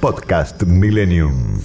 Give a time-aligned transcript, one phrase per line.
[0.00, 1.60] Podcast Millennium.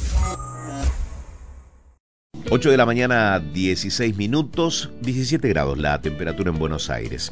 [2.49, 7.31] 8 de la mañana, 16 minutos, 17 grados la temperatura en Buenos Aires.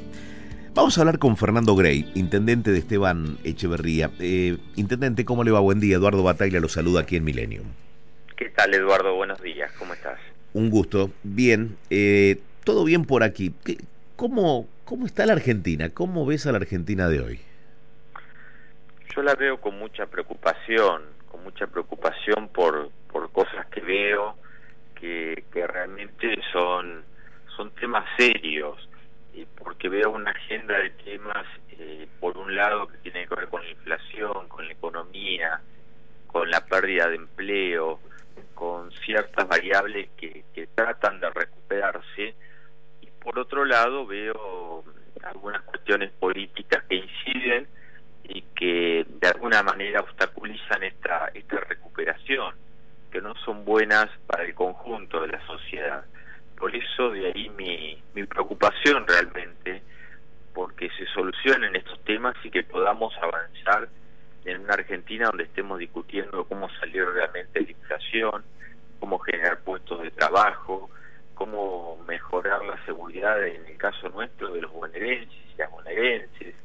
[0.76, 4.12] Vamos a hablar con Fernando Grey, intendente de Esteban Echeverría.
[4.20, 5.60] Eh, intendente, ¿cómo le va?
[5.60, 5.96] Buen día.
[5.98, 7.66] Eduardo Bataglia lo saluda aquí en Millennium.
[8.38, 9.16] ¿Qué tal, Eduardo?
[9.16, 9.72] Buenos días.
[9.78, 10.20] ¿Cómo estás?
[10.54, 11.12] Un gusto.
[11.24, 11.76] Bien.
[11.90, 13.54] Eh, Todo bien por aquí.
[13.64, 13.78] ¿Qué-
[14.16, 15.90] ¿Cómo, ¿Cómo está la Argentina?
[15.90, 17.40] ¿Cómo ves a la Argentina de hoy?
[19.16, 24.38] Yo la veo con mucha preocupación, con mucha preocupación por, por cosas que veo
[24.96, 27.04] que, que realmente son,
[27.56, 28.88] son temas serios,
[29.34, 33.48] y porque veo una agenda de temas, eh, por un lado, que tiene que ver
[33.48, 35.62] con la inflación, con la economía,
[36.28, 38.00] con la pérdida de empleo,
[38.54, 42.36] con ciertas variables que, que tratan de recuperarse,
[43.02, 44.84] y por otro lado veo
[45.24, 47.68] algunas cuestiones políticas que inciden
[48.30, 52.54] y que de alguna manera obstaculizan esta, esta recuperación,
[53.12, 56.06] que no son buenas para el conjunto de la sociedad.
[56.58, 59.82] Por eso de ahí mi, mi preocupación realmente,
[60.54, 63.90] porque se solucionen estos temas y que podamos avanzar
[64.46, 68.44] en una Argentina donde estemos discutiendo cómo salir de la inflación,
[69.00, 70.90] cómo generar puestos de trabajo,
[71.34, 76.56] cómo mejorar la seguridad en el caso nuestro de los bonaerenses y las bonaerenses,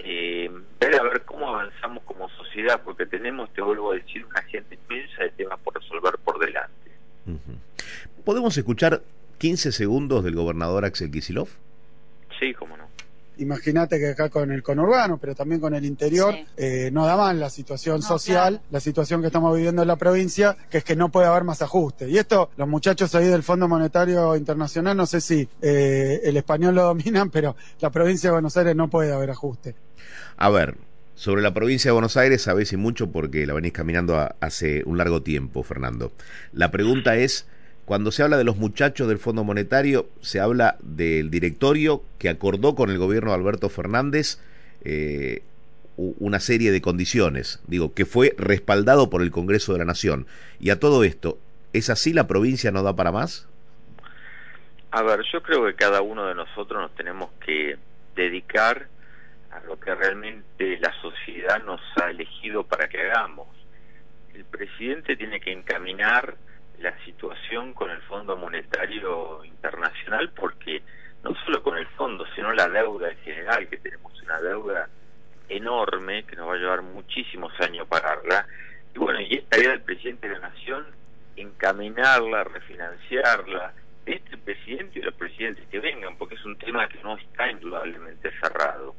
[0.00, 4.40] eh, ver a ver cómo avanzamos como sociedad, porque tenemos, te vuelvo a decir, una
[4.40, 6.90] agenda inmensa de temas por resolver por delante.
[7.26, 7.58] Ujú.
[8.48, 9.02] ¿Podemos escuchar
[9.36, 11.50] 15 segundos del gobernador Axel Kicillof?
[12.40, 12.84] Sí, cómo no.
[13.36, 16.46] Imagínate que acá con el conurbano, pero también con el interior, Sí.
[16.56, 18.64] eh, no da mal la situación No, social, claro.
[18.70, 21.60] la situación que estamos viviendo en la provincia, que es que no puede haber más
[21.60, 22.08] ajuste.
[22.08, 26.74] Y esto, los muchachos ahí del Fondo Monetario Internacional, no sé si eh, el español
[26.74, 29.74] lo dominan, pero la provincia de Buenos Aires no puede haber ajuste.
[30.38, 30.74] A ver,
[31.16, 34.84] sobre la provincia de Buenos Aires sabés y mucho porque la venís caminando a- hace
[34.86, 36.12] un largo tiempo, Fernando.
[36.54, 37.46] La pregunta es,
[37.88, 42.74] cuando se habla de los muchachos del Fondo Monetario, se habla del directorio que acordó
[42.74, 44.42] con el gobierno de Alberto Fernández
[44.84, 45.42] eh,
[45.96, 50.26] una serie de condiciones, digo, que fue respaldado por el Congreso de la Nación.
[50.60, 51.38] Y a todo esto,
[51.72, 53.48] ¿es así la provincia no da para más?
[54.90, 57.78] A ver, yo creo que cada uno de nosotros nos tenemos que
[58.14, 58.86] dedicar
[59.50, 63.48] a lo que realmente la sociedad nos ha elegido para que hagamos.
[64.34, 66.36] El presidente tiene que encaminar
[66.80, 70.82] la situación con el Fondo Monetario Internacional porque
[71.22, 74.88] no solo con el fondo, sino la deuda en general, que tenemos una deuda
[75.48, 78.46] enorme que nos va a llevar muchísimos años pagarla.
[78.94, 80.86] Y bueno, y esta idea del presidente de la Nación,
[81.36, 83.72] encaminarla, refinanciarla,
[84.06, 88.30] este presidente y los presidentes que vengan, porque es un tema que no está indudablemente
[88.40, 88.94] cerrado.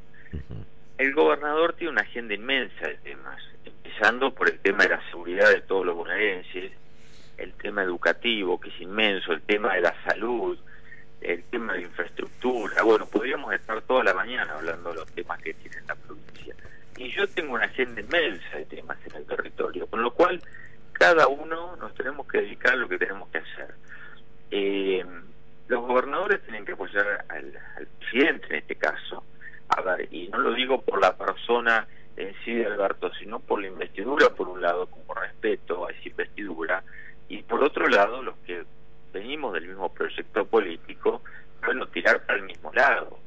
[0.98, 5.48] El gobernador tiene una agenda inmensa de temas, empezando por el tema de la seguridad
[5.48, 6.72] de todos los bonaerenses,
[7.40, 10.58] el tema educativo, que es inmenso, el tema de la salud,
[11.20, 12.82] el tema de infraestructura.
[12.82, 16.54] Bueno, podríamos estar toda la mañana hablando de los temas que tiene la provincia.
[16.96, 20.42] Y yo tengo una agenda inmensa de temas en el territorio, con lo cual
[20.92, 23.74] cada uno nos tenemos que dedicar a lo que tenemos que hacer.
[24.50, 25.04] Eh,
[25.68, 29.24] los gobernadores tienen que apoyar al, al presidente en este caso.
[29.68, 31.86] A ver, y no lo digo por la persona
[32.16, 36.08] en sí de Alberto, sino por la investidura, por un lado, como respeto a esa
[36.08, 36.82] investidura,
[37.30, 38.64] y por otro lado, los que
[39.12, 41.22] venimos del mismo proyecto político,
[41.64, 43.18] bueno, tirar para el mismo lado.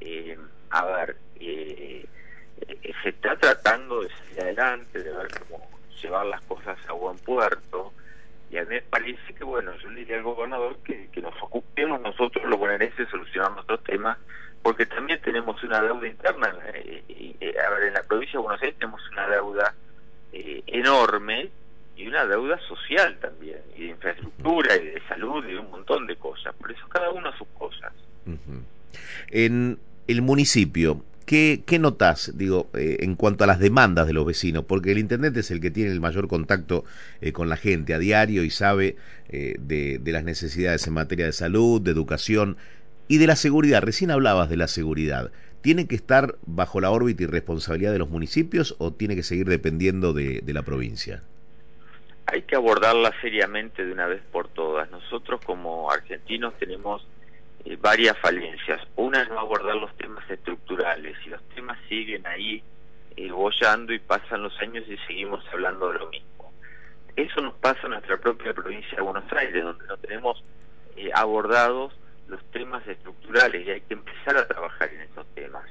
[0.00, 0.38] Eh,
[0.70, 2.06] a ver, eh,
[2.60, 5.68] eh, se está tratando de salir adelante, de ver cómo
[6.00, 7.92] llevar las cosas a buen puerto,
[8.50, 11.34] y a mí me parece que, bueno, yo le diría al gobernador que, que nos
[11.42, 14.18] ocupemos nosotros los bonaerenses solucionar nuestros temas,
[14.62, 16.54] porque también tenemos una deuda interna.
[16.74, 19.74] eh, eh, eh, a ver, en la provincia de Buenos Aires tenemos una deuda
[20.30, 21.50] enorme
[21.98, 26.16] y una deuda social también, y de infraestructura, y de salud, y un montón de
[26.16, 26.54] cosas.
[26.54, 27.92] Por eso cada uno sus cosas.
[29.30, 34.24] En el municipio, ¿qué, qué notas, digo, eh, en cuanto a las demandas de los
[34.24, 34.64] vecinos?
[34.64, 36.84] Porque el intendente es el que tiene el mayor contacto
[37.20, 38.96] eh, con la gente a diario y sabe
[39.28, 42.56] eh, de las necesidades en materia de salud, de educación
[43.08, 43.82] y de la seguridad.
[43.82, 45.30] Recién hablabas de la seguridad.
[45.60, 49.48] ¿tiene que estar bajo la órbita y responsabilidad de los municipios o tiene que seguir
[49.48, 51.22] dependiendo de, la provincia?
[52.30, 54.90] Hay que abordarla seriamente de una vez por todas.
[54.90, 57.06] Nosotros como argentinos tenemos
[57.64, 58.80] eh, varias falencias.
[58.96, 62.62] Una es no abordar los temas estructurales y los temas siguen ahí
[63.16, 66.52] eh, bollando y pasan los años y seguimos hablando de lo mismo.
[67.16, 70.44] Eso nos pasa en nuestra propia provincia de Buenos Aires, donde no tenemos
[70.96, 71.92] eh, abordados
[72.28, 75.64] los temas estructurales y hay que empezar a trabajar en esos temas.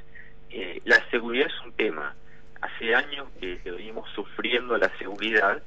[0.50, 2.16] Eh, la seguridad es un tema.
[2.62, 5.62] Hace años que, venimos sufriendo la seguridad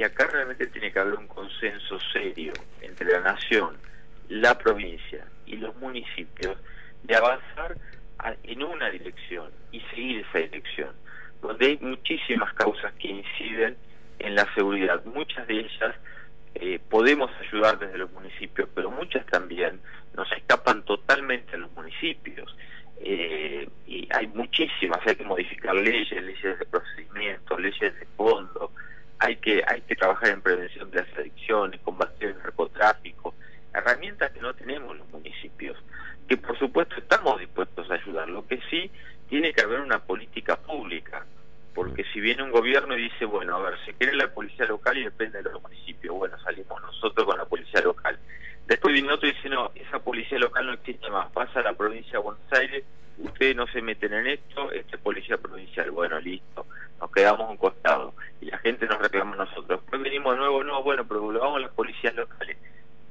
[0.00, 3.76] y acá realmente tiene que haber un consenso serio entre la nación,
[4.30, 6.56] la provincia y los municipios
[7.02, 7.76] de avanzar
[8.44, 10.94] en una dirección y seguir esa dirección,
[11.42, 13.76] donde hay muchísimas causas que inciden
[14.20, 15.04] en la seguridad.
[15.04, 15.94] Muchas de ellas
[16.54, 19.82] eh, podemos ayudar desde los municipios, pero muchas también
[20.14, 22.56] nos escapan totalmente a los municipios.
[23.02, 28.72] Eh, y hay muchísimas, hay que modificar leyes, leyes de procedimiento, leyes de fondo,
[29.20, 33.34] hay que, hay que trabajar en prevención de las adicciones, combatir el narcotráfico,
[33.72, 35.76] herramientas que no tenemos los municipios,
[36.26, 38.90] que por supuesto estamos dispuestos a ayudar, lo que sí
[39.28, 41.26] tiene que haber una política pública,
[41.74, 44.96] porque si viene un gobierno y dice, bueno, a ver, se quiere la policía local
[44.96, 48.18] y depende de los municipios, bueno, salimos nosotros con la policía local.
[48.66, 51.72] Después viene otro y dice, no, esa policía local no existe más, pasa a la
[51.72, 52.84] provincia de Buenos Aires,
[53.18, 56.66] ustedes no se meten en esto, este es policía provincial, bueno, listo,
[57.00, 59.80] nos quedamos un costado y la gente nos reclama a nosotros.
[59.80, 62.58] Después venimos de nuevo, no, bueno, pero lo vamos a las policías locales.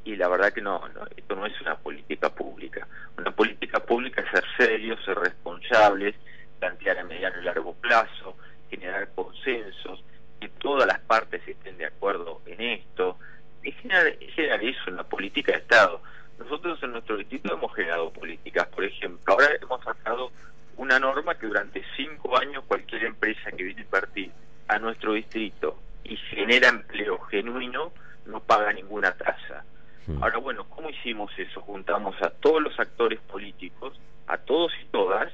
[0.04, 2.88] Y la verdad que no, no, esto no es una política pública.
[3.18, 6.16] Una política pública es ser serios, ser responsables,
[6.60, 8.36] plantear a mediano y largo plazo,
[8.70, 10.04] generar consensos,
[10.40, 13.18] que todas las partes estén de acuerdo en esto,
[13.64, 16.02] es generar, eso en la política de Estado.
[16.38, 20.32] Nosotros en nuestro distrito hemos generado políticas, por ejemplo, ahora hemos sacado
[20.78, 24.32] una norma que durante cinco años cualquier empresa que viene a invertir
[24.70, 26.16] a nuestro distrito y
[26.60, 27.94] genera empleo genuino
[28.26, 29.64] no paga ninguna tasa.
[30.06, 30.22] Hmm.
[30.22, 31.62] Ahora, bueno, ¿cómo hicimos eso?
[31.62, 35.32] Juntamos a todos los actores políticos, a todos y todas,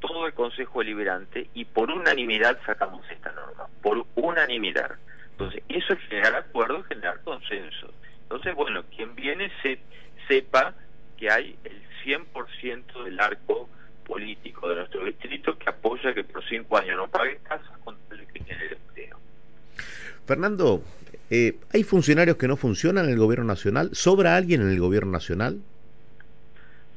[0.00, 4.96] todo el Consejo Deliberante y por unanimidad sacamos esta norma, por unanimidad.
[5.32, 7.92] Entonces, eso es generar acuerdos, generar consenso.
[8.22, 9.78] Entonces, bueno, quien viene se,
[10.28, 10.74] sepa
[11.16, 13.68] que hay el 100% del arco
[14.06, 18.26] político de nuestro distrito que apoya que por cinco años no pague casa con el
[18.26, 19.18] que genere empleo.
[20.26, 20.82] Fernando,
[21.30, 23.90] eh, ¿hay funcionarios que no funcionan en el gobierno nacional?
[23.92, 25.60] ¿Sobra alguien en el gobierno nacional?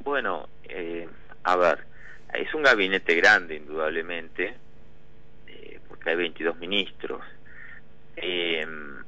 [0.04, 1.08] Bueno, eh,
[1.44, 1.80] a ver,
[2.34, 4.56] es un gabinete grande, indudablemente,
[5.48, 7.22] eh, porque hay 22 ministros.
[8.16, 8.66] Eh,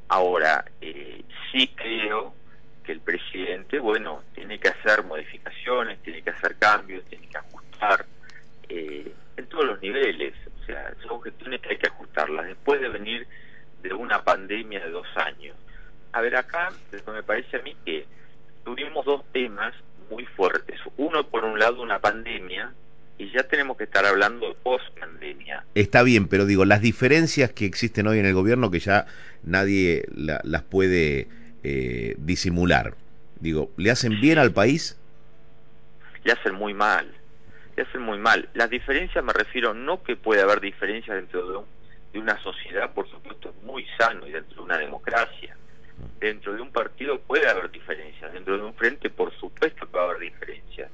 [0.07, 2.33] ahora, eh, sí creo
[2.83, 8.05] que el presidente, bueno, tiene que hacer modificaciones, tiene que hacer cambios, tiene que ajustar
[8.69, 10.33] eh, en todos los niveles.
[10.61, 13.27] O sea, son cuestiones que hay que ajustarlas después de venir
[13.81, 15.55] de una pandemia de dos años.
[16.13, 16.71] A ver, acá
[17.07, 18.05] me parece a mí que
[18.63, 19.73] tuvimos dos temas
[20.09, 20.79] muy fuertes.
[20.97, 22.73] Uno, por un lado, una pandemia
[23.21, 25.63] y ya tenemos que estar hablando de post-pandemia.
[25.75, 29.05] Está bien, pero digo, las diferencias que existen hoy en el gobierno que ya
[29.43, 31.27] nadie las puede
[31.63, 32.95] eh, disimular,
[33.39, 34.99] digo, ¿le hacen bien al país?
[36.23, 37.11] Le hacen muy mal,
[37.75, 38.49] le hacen muy mal.
[38.55, 41.59] Las diferencias me refiero no que puede haber diferencias dentro de,
[42.11, 45.55] de una sociedad, por supuesto, muy sano y dentro de una democracia.
[46.19, 50.03] Dentro de un partido puede haber diferencias, dentro de un frente por supuesto que va
[50.03, 50.91] a haber diferencias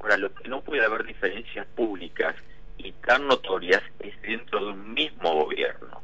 [0.00, 2.34] Ahora, lo que no puede haber diferencias públicas
[2.76, 6.02] y tan notorias es dentro de un mismo gobierno.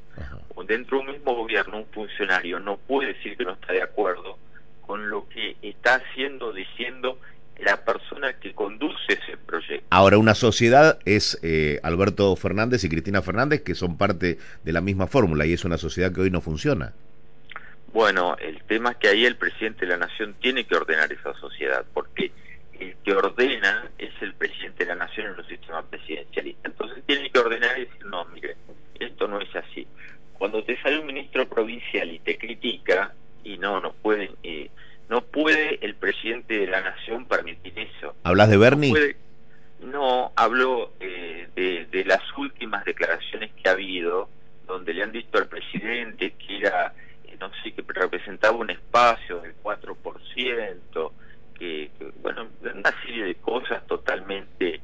[0.57, 3.83] O dentro de un mismo gobierno, un funcionario no puede decir que no está de
[3.83, 4.39] acuerdo
[4.87, 7.19] con lo que está haciendo, diciendo
[7.59, 9.19] la persona que conduce.
[9.97, 14.81] Ahora, una sociedad es eh, Alberto Fernández y Cristina Fernández, que son parte de la
[14.81, 16.95] misma fórmula, y es una sociedad que hoy no funciona.
[17.93, 21.33] Bueno, el tema es que ahí el presidente de la Nación tiene que ordenar esa
[21.35, 22.33] sociedad, porque
[22.81, 26.71] el que ordena es el presidente de la nación en un sistema presidencialista.
[26.71, 28.57] Entonces tiene que ordenar y decir, no, mire,
[28.99, 29.87] esto no es así.
[30.37, 34.71] Cuando te sale un ministro provincial y te critica, y no, no puede, eh,
[35.09, 38.17] no puede el presidente de la nación permitir eso.
[38.25, 38.93] ¿Hablas de Bernie?
[38.93, 39.24] No,
[40.45, 41.49] hablo eh,
[41.91, 44.29] de, las últimas declaraciones que ha habido,
[44.67, 46.93] donde le han dicho al presidente que era,
[47.25, 51.13] eh, no sé, que representaba un espacio del 4%,
[51.59, 54.81] que, bueno, una serie de cosas totalmente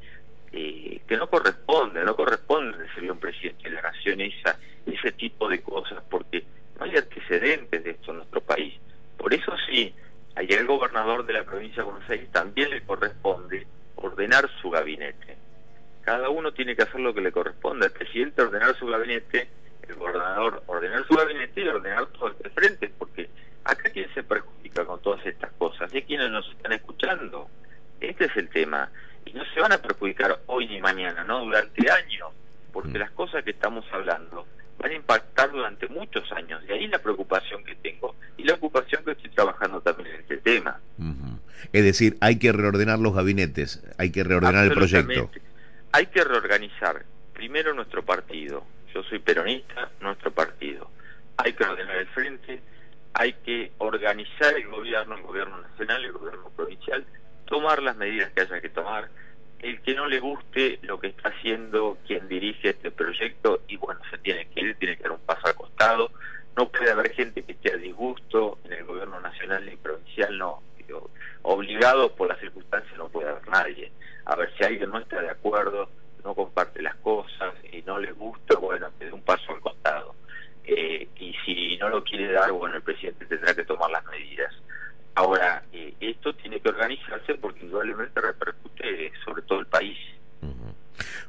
[0.52, 5.12] eh, que no corresponden, no corresponden de ser un presidente de la nación esa, ese
[5.12, 6.44] tipo de cosas, porque
[6.78, 8.74] no hay antecedentes de esto en nuestro país.
[9.18, 9.94] Por eso sí,
[10.36, 15.36] ayer el gobernador de la provincia de Buenos Aires también le corresponde ordenar su gabinete.
[16.60, 17.86] Tiene que hacer lo que le corresponde.
[17.86, 19.48] El presidente ordenar su gabinete,
[19.88, 23.30] el gobernador ordenar su gabinete y ordenar todo el frente, porque
[23.64, 27.48] acá quién se perjudica con todas estas cosas, y quienes nos están escuchando.
[27.98, 28.90] Este es el tema.
[29.24, 31.46] Y no se van a perjudicar hoy ni mañana, ¿no?
[31.46, 32.28] Durante años,
[32.74, 33.00] porque mm.
[33.00, 34.46] las cosas que estamos hablando
[34.78, 36.62] van a impactar durante muchos años.
[36.66, 40.36] De ahí la preocupación que tengo y la ocupación que estoy trabajando también en este
[40.36, 40.78] tema.
[41.72, 45.30] Es decir, hay que reordenar los gabinetes, hay que reordenar el proyecto.
[45.92, 48.64] Hay que reorganizar primero nuestro partido.
[48.94, 50.90] Yo soy peronista, nuestro partido.
[51.36, 52.60] Hay que ordenar el frente,
[53.12, 55.56] hay que organizar el gobierno, el gobierno
[56.04, 57.04] el gobierno provincial,
[57.46, 59.08] tomar las medidas que haya que tomar,
[59.60, 64.00] el que no le guste lo que está haciendo quien dirige este proyecto y bueno,
[64.10, 66.10] se tiene que ir, tiene que dar un paso al costado.
[66.56, 70.62] No puede haber gente que esté a disgusto en el gobierno nacional y provincial, no.
[71.42, 73.92] Obligado por las circunstancias no puede haber nadie.
[74.24, 75.88] A ver si alguien no está de acuerdo,
[76.24, 80.14] no comparte las cosas y no le gusta, bueno, que dé un paso al costado.
[80.64, 84.54] Eh, y si no lo quiere dar, bueno, el presidente tendrá que tomar las medidas.
[85.14, 85.62] Ahora,
[86.00, 89.98] esto tiene que organizarse porque indudablemente repercute sobre todo el país.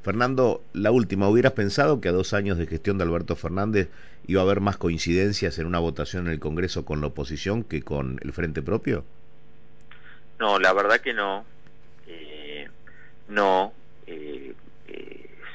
[0.01, 3.90] Fernando, la última, ¿hubieras pensado que a dos años de gestión de Alberto Fernández
[4.25, 7.84] iba a haber más coincidencias en una votación en el Congreso con la oposición que
[7.84, 9.06] con el Frente Propio?
[10.40, 11.46] No, la verdad que no.
[12.08, 12.68] Eh,
[13.28, 13.74] no.
[14.08, 14.56] Eh,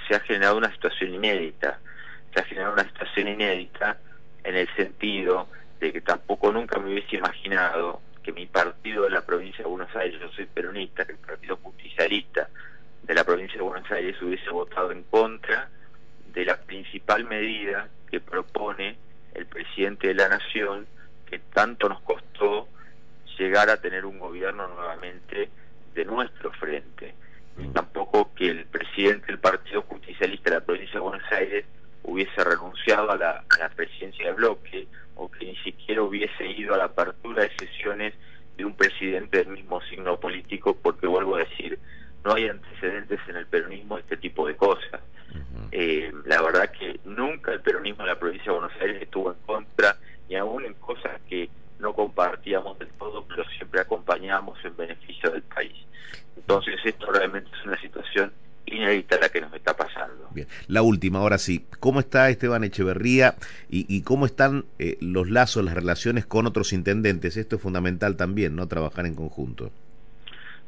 [0.06, 1.80] se ha generado una situación inédita.
[2.32, 3.98] Se ha generado una situación inédita
[4.44, 5.48] en el sentido
[5.80, 9.94] de que tampoco nunca me hubiese imaginado que mi partido de la provincia de Buenos
[9.94, 12.48] Aires, yo soy peronista, que el Partido Justicialista
[13.04, 15.68] de la provincia de Buenos Aires hubiese votado en contra
[16.32, 18.96] de la principal medida que propone
[19.32, 20.88] el presidente de la Nación,
[21.24, 22.66] que tanto nos costó
[23.38, 25.48] llegar a tener un gobierno nuevamente
[25.94, 27.14] de nuestro frente.
[27.56, 31.64] Y tampoco que el presidente del Partido Justicialista de la provincia de Buenos Aires
[32.02, 36.74] hubiese renunciado a la, a la presidencia de bloque o que ni siquiera hubiese ido
[36.74, 37.12] a la de
[39.26, 41.78] presidente del mismo signo político, porque vuelvo a decir,
[42.24, 45.00] no hay antecedentes en el peronismo de este tipo de cosas.
[45.72, 49.38] Eh, la verdad que nunca el peronismo en la provincia de Buenos Aires estuvo en
[49.44, 49.96] contra,
[50.28, 55.42] ni aún en cosas que no compartíamos del todo, pero siempre acompañábamos en beneficio del
[55.42, 55.74] país.
[56.36, 58.32] Entonces esto realmente es una situación
[58.64, 60.15] inédita la que nos está pasando.
[60.68, 63.36] La última, ahora sí, ¿cómo está Esteban Echeverría
[63.68, 67.36] y, cómo están eh, los lazos, las relaciones con otros intendentes?
[67.36, 68.66] Esto es fundamental también, ¿no?
[68.68, 69.72] Trabajar en conjunto.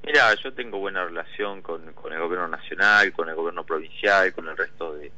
[0.04, 4.56] Mira, yo tengo buena relación con, el gobierno nacional, con el gobierno provincial, con el
[4.56, 5.10] resto de,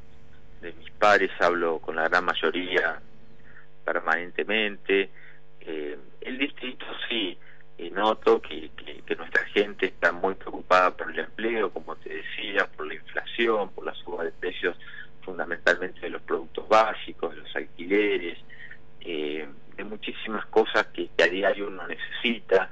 [0.63, 3.01] mis pares, hablo con la gran mayoría
[3.85, 5.11] permanentemente.
[5.61, 7.39] Eh, el distrito sí,
[7.81, 8.71] y noto que,
[9.07, 13.71] que, nuestra gente está muy preocupada por el empleo, como te decía, por la inflación,
[13.71, 14.77] por la suba de precios
[15.23, 18.39] fundamentalmente de los productos básicos, de los alquileres,
[19.01, 22.71] eh, de muchísimas cosas que, a diario uno necesita.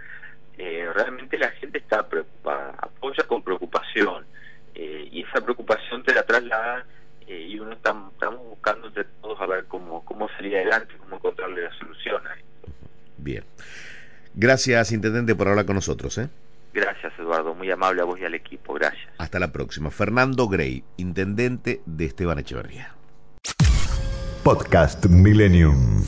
[0.59, 4.27] Eh, realmente la gente está preocupada, apoya con preocupación
[4.75, 6.85] eh, y esa preocupación te la traslada
[7.27, 11.79] y uno estamos buscando entre todos a ver cómo, cómo salir adelante, cómo encontrarle la
[11.79, 12.73] solución a esto.
[13.19, 13.45] Bien.
[14.41, 16.17] Gracias, Intendente, por hablar con nosotros.
[16.17, 16.29] ¿eh?
[16.73, 17.57] Gracias, Eduardo.
[17.57, 18.73] Muy amable a vos y al equipo.
[18.75, 19.09] Gracias.
[19.19, 19.91] Hasta la próxima.
[19.91, 22.95] Fernando Grey, Intendente de Esteban Echeverría.
[24.45, 26.05] Podcast Millennium.